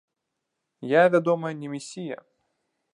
Я, 0.93 1.03
вядома, 1.17 1.47
не 1.63 1.67
месія. 1.77 2.17